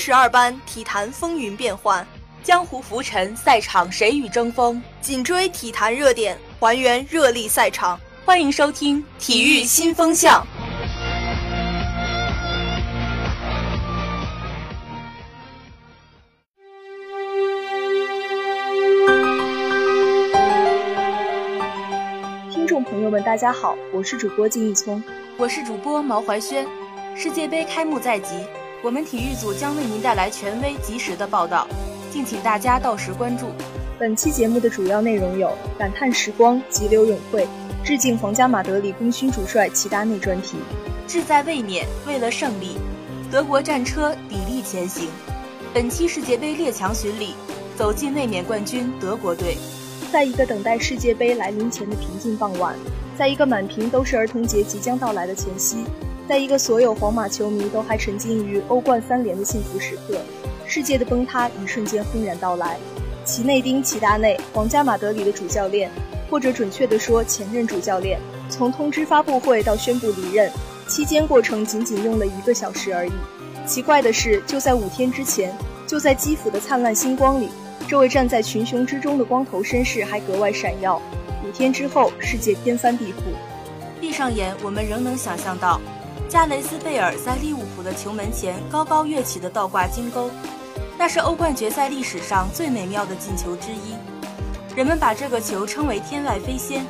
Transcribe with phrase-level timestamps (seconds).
[0.00, 2.06] 十二班，体坛风云变幻，
[2.42, 4.82] 江湖浮沉，赛场谁与争锋？
[5.02, 8.00] 紧追体坛热点，还原热力赛场。
[8.24, 10.42] 欢迎收听《体育新风向》。
[22.50, 25.04] 听众朋友们，大家好，我是主播金一聪，
[25.36, 26.66] 我是主播毛怀轩。
[27.14, 28.46] 世界杯开幕在即，
[28.82, 31.68] 我们体育组将为您带来权威及时的报道，
[32.10, 33.50] 敬请大家到时关注。
[33.98, 37.46] 本期节目的主要内容有：感叹时光急流勇退，
[37.84, 40.56] 致敬皇家马德里功勋主帅齐达内专题；
[41.06, 42.78] 志在卫冕，为了胜利，
[43.30, 45.10] 德国战车砥砺前行。
[45.74, 47.34] 本期世界杯列强巡礼，
[47.76, 49.58] 走进卫冕冠军德国队。
[50.10, 52.74] 在一个等待世界杯来临前的平静傍晚，
[53.18, 55.84] 在一个满屏都是儿童节即将到来的前夕。
[56.30, 60.16] 在一个所有皇马球迷都还沉浸于欧冠三连的幸福时刻，
[60.64, 62.76] 世界的崩塌一瞬间轰然到来。
[63.24, 65.90] 齐内丁·齐达内，皇家马德里的主教练，
[66.30, 68.16] 或者准确地说前任主教练，
[68.48, 70.48] 从通知发布会到宣布离任，
[70.86, 73.12] 期间过程仅仅用了一个小时而已。
[73.66, 75.52] 奇怪的是，就在五天之前，
[75.84, 77.48] 就在基辅的灿烂星光里，
[77.88, 81.02] 这位站在群雄之中的光头绅士还格外闪耀。
[81.44, 83.34] 五天之后，世界天翻地覆。
[84.00, 85.80] 闭上眼，我们仍能想象到。
[86.30, 90.30] 加雷斯贝尔在利物浦的球门前高高跃起的倒挂金钩，
[90.96, 93.96] 那是欧冠决赛历史上最美妙的进球之一。
[94.76, 96.86] 人们把这个球称为“天外飞仙”，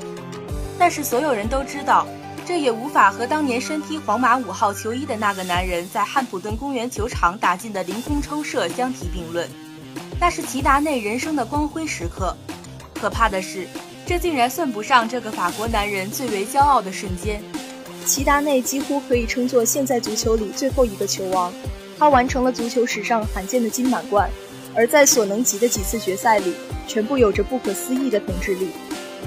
[0.79, 2.07] 但是所有人都知道，
[2.45, 9.49] 这也无法和当年身披皇马五号球衣的那个男人在汉普顿公园球场打进的凌空抽射相提并论。
[10.21, 12.37] 那是齐达内人生的光辉时刻。
[12.93, 13.67] 可怕的是，
[14.05, 17.43] 这竟然算不上这个法国男人最为骄傲的瞬间。
[18.07, 21.53] 齐达内几乎可以称作现在足球里最后一个球王，
[21.99, 24.29] 他完成了足球史上罕见的金满贯，
[24.75, 26.55] 而在所能及的几次决赛里，
[26.89, 28.71] 全部有着不可思议的统治力。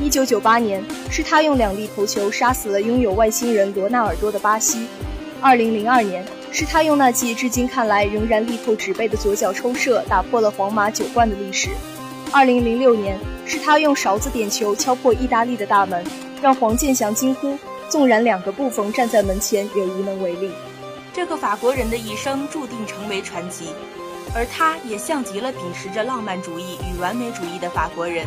[0.02, 4.80] 一九九八年是他用两粒头球杀死了拥有外星人罗纳尔多的巴西；
[5.40, 11.70] 二零零二年是他用那记至今看来仍然力透纸背的左脚抽射打破了皇马九冠的历史；
[12.32, 16.04] 二零零六年是他用勺子点球敲破意大利的大门，
[16.42, 17.56] 让黄健翔惊呼。
[17.94, 20.52] 纵然两个布冯站在门前，也无能为力。
[21.14, 23.68] 这个法国人的一生注定成为传奇，
[24.34, 28.26] 而他也像极了秉持着浪漫主义与完美主义的法国人，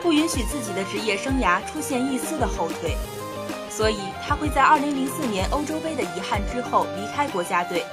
[0.00, 2.96] 不允许自己的职业生涯出现一丝的后退。
[3.68, 7.84] 所以，他会在2004年欧洲杯的遗憾之后离开国家队，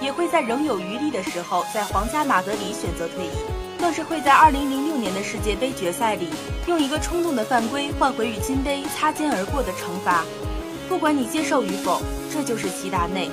[0.00, 3.59] 也会在仍有余力的时候在皇家马德里选择退役。
[3.80, 6.28] 更是会在2006年的世界杯决赛里，
[6.66, 10.24] 用一个冲动的犯规换回与金杯擦肩而过的惩罚。
[10.88, 13.30] 不管你接受与否，这就是齐达内，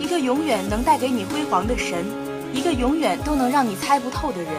[0.00, 2.04] 一个永远能带给你辉煌的神，
[2.52, 4.50] 一个永远都能让你猜不透的人。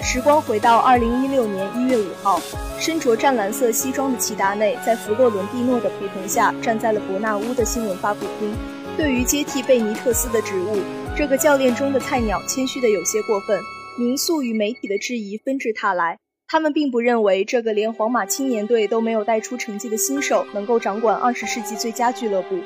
[0.00, 2.40] 时光回到2016年1月5号，
[2.78, 8.54] 身着湛蓝色西装的齐达内在弗洛伦蒂诺的陪同下，站在了伯纳乌的新闻发布厅。
[8.96, 10.78] 对于接替贝尼特斯的职务，
[11.16, 13.58] 这个教练中的菜鸟谦虚的有些过分。
[14.02, 16.18] 民宿与媒体的质疑纷至沓来，
[16.48, 22.58] 他们并不认为这个连皇马青年队都没有带出成绩的新手能够掌管二十世纪最佳俱乐部。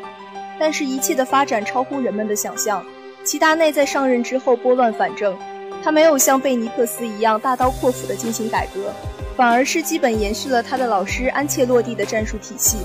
[0.58, 2.82] 但是，一切的发展超乎人们的想象。
[3.22, 5.36] 齐达内在上任之后拨乱反正，
[5.84, 8.90] 他没有像贝尼特斯一样大刀阔斧地进行改革，
[9.36, 12.78] 反而是基本延续了他的老师安切洛蒂的战术体系，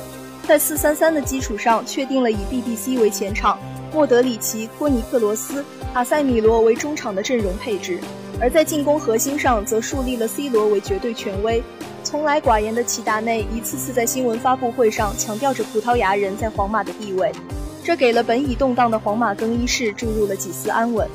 [0.46, 3.58] 在四三三的基础上确定了以 BBC 为前场，
[3.94, 5.64] 莫德里奇、托尼克罗斯、
[5.94, 8.00] 卡塞米罗为中场的阵容配置。
[8.40, 11.62] 而在进攻核心上，则树立了 C 罗为绝对权威。
[12.04, 17.32] 从来寡言的齐达内，一次次在新闻发布会上强调着葡萄牙人在皇马的地位，
[17.84, 21.08] 这给了本已动荡的皇马更衣室注入了几丝安稳。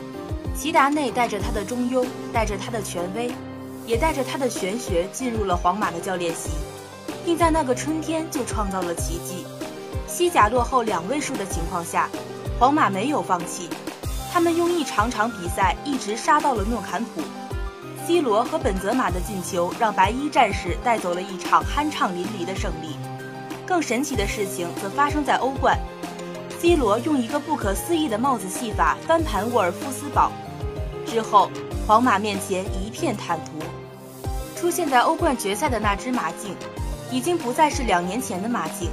[0.56, 3.30] 齐达内带着他的中庸，带着他的权威，
[3.86, 6.50] 也带着他的玄学，进入了皇马的教练席，
[7.24, 9.44] 并在那个春天就创造了奇迹。
[10.06, 12.08] 西甲落后两位数的情况下，
[12.58, 13.68] 皇马没有放弃。
[14.32, 17.22] 他们用一场场比赛一直杀到了诺坎普
[18.06, 22.96] ，C 罗和本泽马的进球让白衣战士带走了一场酣畅淋漓的胜利。
[23.66, 25.78] 更神奇的事情则发生在欧冠
[26.60, 30.30] ，C 罗用一个不可思议的帽子戏法翻盘沃尔夫斯堡
[31.06, 31.50] 之后，
[31.86, 33.52] 皇马面前一片坦途。
[34.58, 36.54] 出现在欧冠决赛的那只马竞，
[37.10, 38.90] 已经不再是两年前的马竞。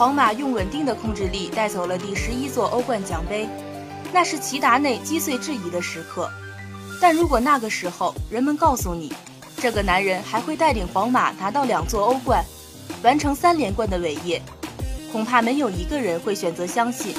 [0.00, 3.46] 皇马用稳定的控制力带走了第十一座欧冠奖杯。
[4.14, 6.26] 那是齐达内击碎质疑的时刻，
[6.98, 9.12] 但如果那个时候人们告诉你，
[9.58, 12.42] 这个男人还会带领皇马拿到两座欧冠，
[13.02, 14.40] 完成三连冠的伟业，
[15.12, 17.14] 恐怕没有一个人会选择相信。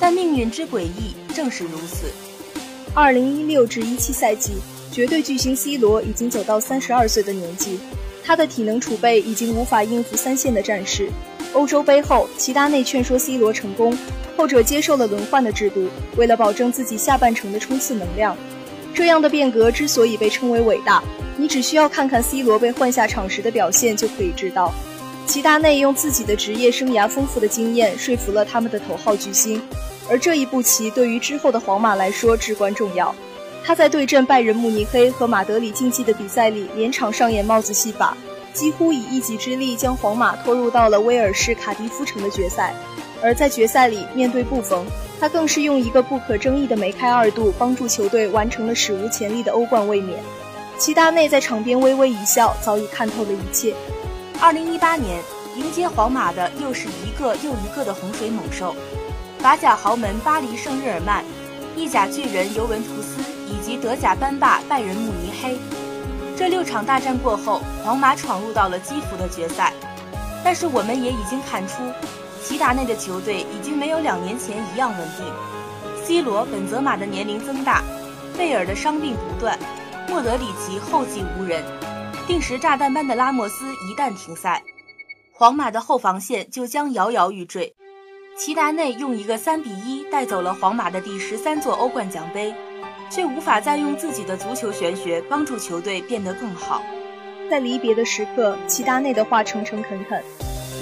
[0.00, 2.10] 但命运之诡异正是如此
[2.94, 4.52] ，2016至17赛季，
[4.90, 7.78] 绝对巨星 C 罗已经走到32岁的年纪，
[8.24, 11.10] 他的体能储备已经无法应付三线的战士。
[11.54, 13.96] 欧洲杯后，齐达内劝说 C 罗成功，
[14.36, 18.36] 后者接受了轮换的制度，为了保证自己下半程的冲刺能量。
[18.94, 21.02] 这样的变革之所以被称为伟大，
[21.36, 24.72] 你只需要看看 C 罗被换下场时的表现就可以知道。
[25.26, 29.62] 齐达内用自己的职业生涯丰富的经验说服了他们的头号巨星，
[30.08, 33.14] 而这一步棋对于之后的皇马来说至关重要。
[33.64, 38.16] 他在对阵拜仁慕尼黑和马德里竞技的比赛里连场上演帽子戏法。
[38.58, 42.74] 几乎以一己之力将皇马拖入到了威尔士卡迪夫城的决赛，
[43.22, 44.84] 而在决赛里面对布冯，
[45.20, 50.18] 他更是用一个不可争议的梅开二度，帮助球队完成了史无前例的欧冠卫冕。
[50.76, 53.72] 齐达内在场边微微一笑，早已看透了一切。
[54.40, 55.22] 二零一八年
[55.54, 58.74] 迎接皇马的又是一个又一个的洪水猛兽，
[59.38, 61.24] 法甲豪门巴黎圣日耳曼、
[61.76, 65.56] 意甲巨人尤文图斯以及德甲班霸拜仁慕尼黑。
[66.38, 69.72] 这六场大战过后，皇马闯入到了基辅的决赛，
[70.44, 71.82] 但是我们也已经看出，
[72.44, 75.26] 齐达内的球队已经没有两年前一样稳定。
[76.04, 77.82] C 罗、本泽马的年龄增大，
[78.36, 79.58] 贝尔的伤病不断，
[80.08, 81.64] 莫德里奇后继无人，
[82.28, 84.62] 定时炸弹般的拉莫斯一旦停赛，
[85.32, 87.74] 皇马的后防线就将摇摇欲坠。
[88.38, 92.54] 齐达内用一个三比一带走了皇马的第十三座欧冠奖杯。
[93.10, 96.82] 却无法再用自己的足球玄学帮助球队变得更好。
[97.50, 100.22] 在离别的时刻，齐达内的话诚诚恳恳。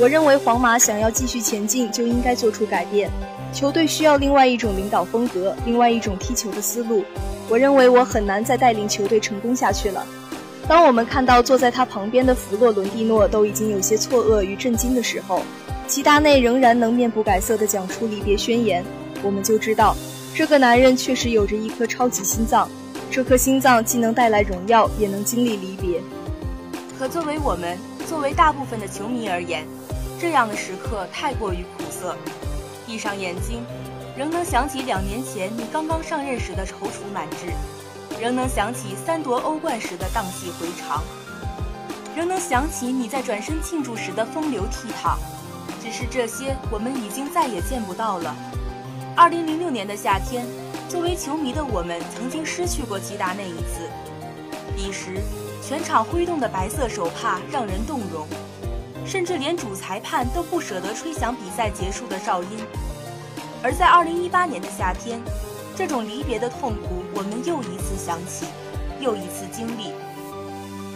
[0.00, 3.10] 我认为皇马想要继续前进，就应该做出改变。
[3.52, 7.04] 球队需要另外一种领导风格，另外一种踢球的思路。
[7.48, 10.04] 我认为我很难再带领球队成功下去了。
[10.68, 15.40] 当我们看到坐在他旁边的弗洛伦蒂诺都已经有些错愕与震惊的时候，
[15.86, 18.84] 齐达内仍然能面不改色地讲出离别宣言，
[19.22, 19.96] 我们就知道。
[20.36, 22.68] 这个男人确实有着一颗超级心脏，
[23.10, 25.98] 这颗心脏既能带来荣耀，也能经历离别。
[26.98, 29.66] 可作为我们，作为大部分的球迷而言，
[30.20, 32.14] 这样的时刻太过于苦涩。
[32.86, 33.64] 闭上眼睛，
[34.14, 37.46] 仍能想起两年前你刚刚上任时的踌躇满志，
[38.20, 41.02] 仍能想起三夺欧冠时的荡气回肠，
[42.14, 45.16] 仍能想起你在转身庆祝时的风流倜傥。
[45.82, 48.36] 只是这些，我们已经再也见不到了。
[49.16, 50.44] 二零零六年的夏天，
[50.90, 53.88] 作为球迷的我们曾经失去过齐达内一次。
[54.76, 55.22] 彼时，
[55.66, 58.28] 全场挥动的白色手帕让人动容，
[59.06, 62.50] 甚至连主裁判都不舍得吹响比赛结束的哨音。
[63.62, 65.18] 而在二零一八年的夏天，
[65.74, 68.44] 这种离别的痛苦，我们又一次想起，
[69.00, 69.94] 又一次经历。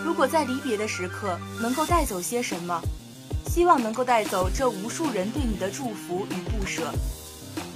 [0.04, 2.82] 如果在离别的时刻能够带走些什么，
[3.48, 6.92] 希望能够带走这无数人对你的祝福与不舍。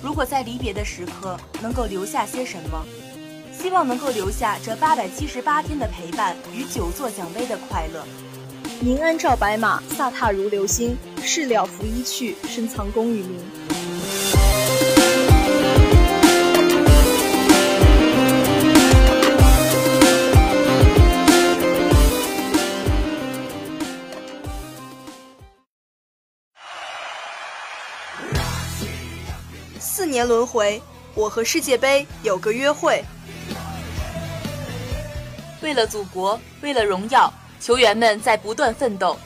[0.04, 2.84] 如果在离别的时刻能够留下些什么，
[3.58, 8.04] 希望能够留下这八百七十八天的陪伴与九座奖杯的快乐。
[8.80, 10.94] 宁安照白马，飒沓如流星。
[11.22, 13.40] 事了拂衣去，深藏功与名。
[29.96, 30.82] 四年轮回，
[31.14, 33.04] 我和世界杯有个约会。
[35.62, 39.16] 为了祖国，为了荣耀，球员们在不断奋斗。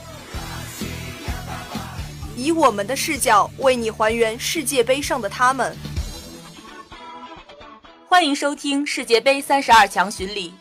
[2.37, 5.75] 以我们的视角为你还原世界杯上的他们。
[8.07, 10.53] 欢迎收听世界杯三十二强巡礼。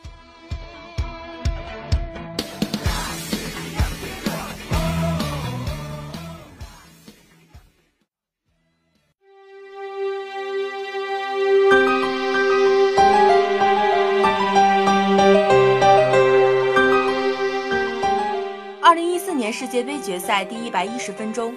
[20.07, 21.53] 决赛第一百一十分钟，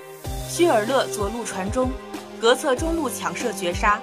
[0.50, 1.88] 屈尔勒左路传中，
[2.40, 4.00] 格策中路抢射绝杀，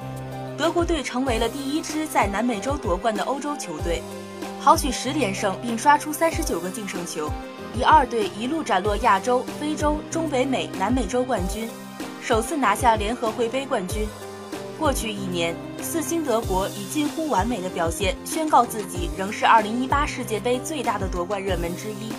[0.57, 4.01] 德国队成为了第一支在南美洲夺冠的欧洲球队，
[4.61, 7.29] 豪取十连胜并刷出三十九个净胜球，
[7.77, 11.67] 以二队一路斩落亚洲、非洲、中北美、南美洲冠军，
[12.21, 14.07] 首次拿下联合会杯冠军。
[14.79, 22.13] 过去一年，四星德国以近乎完美的表现，宣告自己仍是二零一八世界杯最大的夺冠热门之一。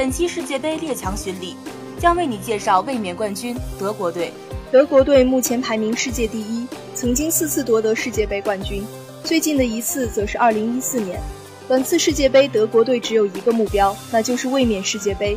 [0.00, 1.54] 本期世界杯列强巡礼，
[1.98, 4.32] 将为你介绍卫冕冠军德国队。
[4.72, 8.82] 德国队目前排名世界第一，曾经四次夺得世界杯冠军，
[9.22, 11.20] 最近的一次则是2014年。
[11.68, 15.36] 本次世界杯，德国队只有一个目标，那就是卫冕世界杯。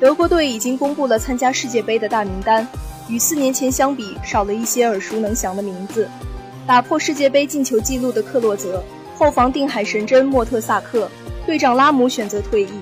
[0.00, 2.66] 德国队已经公布了参加世界杯的大名单，
[3.08, 6.08] 与四年前相比，少了一些耳熟能详的名字。
[6.66, 8.82] 打破世界杯进球纪录的克洛泽，
[9.16, 11.08] 后防定海神针莫特萨克，
[11.46, 12.72] 队长拉姆选择退役。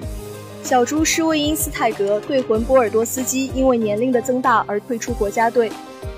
[0.63, 5.71] 小猪施魏因斯泰格、队魂波尔多斯基因为年龄的增大而退出国家队。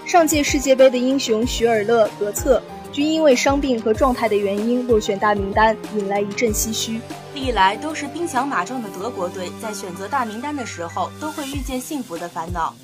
[0.05, 2.61] 上届世界杯的英雄许尔勒、格策
[2.93, 7.01] 均因为伤病和状态的原因落选大名单，引来一阵唏嘘。
[7.35, 12.75] 历来都是兵强马壮的德国队，在选择大名单的时候都会遇见幸福的烦恼。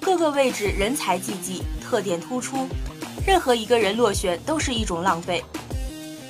[0.00, 2.66] 各个位置人才济济，特点突出，
[3.26, 5.44] 任何一个人落选都是一种浪费。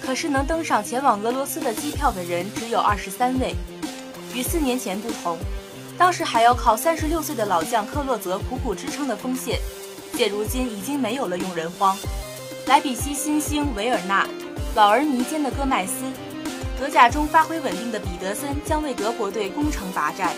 [0.01, 3.55] 可是能登上前往俄罗斯的机票的人只有二十三位。
[4.35, 5.39] 与四年前不同，
[5.99, 9.59] 当时还要靠三十六岁的老将克洛泽苦苦支撑的锋线，
[10.17, 11.97] 现如今已经没有了用人荒。
[12.67, 14.27] 莱比锡新星维尔纳，
[14.75, 16.05] 老而弥坚的戈麦斯，
[16.79, 20.33] 德甲中发挥稳定的彼得森将为德国队攻城拔寨。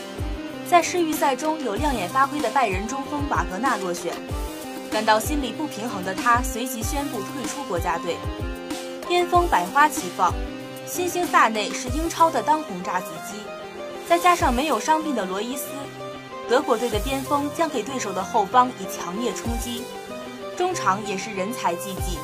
[0.68, 4.14] 在世预赛中有亮眼发挥的拜仁中锋瓦格纳落选，
[4.90, 8.16] 感到心里不平衡的他随即宣布退出国家队。
[9.06, 10.32] 边锋百花齐放，
[10.86, 13.36] 新星萨内是英超的当红炸子鸡。
[14.08, 15.66] 再加上没有伤病的罗伊斯，
[16.48, 19.82] 德国队的边锋将给对手的后方以强烈冲击。
[20.56, 22.18] 中场也是人才济济，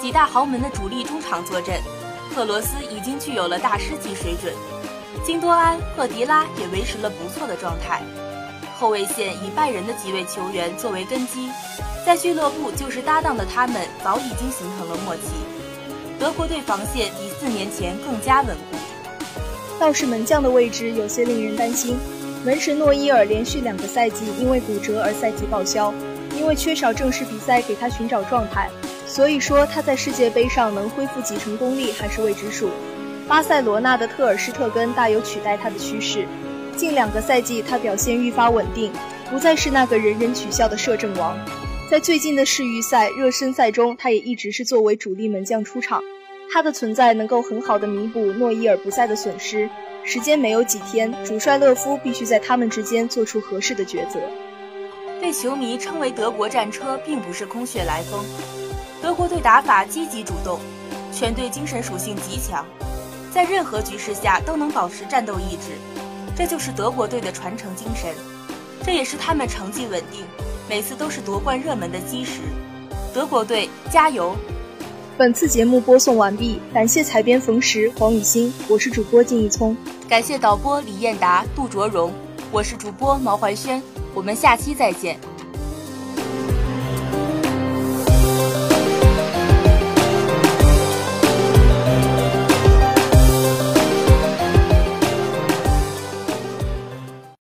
[0.00, 1.80] 几大豪门的主力中场坐镇，
[2.34, 4.52] 克罗斯已经具有了大师级水准，
[5.24, 8.02] 金多安、赫迪拉也维持了不错的状态。
[8.78, 11.48] 后卫线以拜仁的几位球员作为根基，
[12.04, 15.22] 在俱乐部就是搭档的他们早已经形成了默契。
[16.18, 18.76] 德国队防线比四年前更加稳固。
[19.82, 21.96] 倒是门将的位置有些令人担心，
[22.44, 25.92] 门神诺伊尔连续两个赛季因为骨折而赛季报销，
[26.38, 28.70] 因为缺少正式比赛给他寻找状态，
[29.08, 32.70] 所以说他在世界杯上能恢复几成功力还是未知数。
[33.26, 36.28] 巴塞罗那的特尔施特根大有取代他的趋势，
[36.76, 38.92] 近两个赛季他表现愈发稳定，
[39.32, 41.36] 不再是那个人人取笑的摄政王。
[41.90, 46.00] 在最近的世预赛、热身赛中，他也一直是作为主力门将出场。
[46.52, 49.70] 他的存在能够很好的弥补诺伊尔不在的损失。
[50.04, 54.20] 时间没有几天，主帅勒夫必须在他们之间做出合适的抉择。
[55.18, 58.22] 被球迷称为“德国战车”，并不是空穴来风。
[59.00, 60.60] 德国队打法积极主动，
[61.10, 62.66] 全队精神属性极强，
[63.32, 65.78] 在任何局势下都能保持战斗意志，
[66.36, 68.12] 这就是德国队的传承精神，
[68.84, 70.26] 这也是他们成绩稳定，
[70.68, 72.42] 每次都是夺冠热门的基石。
[73.14, 74.36] 德国队加油！
[75.18, 79.76] 本次节目播送完毕，感谢采编冯石、黄雨欣，我是主播靳一聪，
[80.08, 82.10] 感谢导播李彦达、杜卓荣，
[82.50, 83.80] 我是主播毛怀轩，
[84.14, 85.18] 我们下期再见。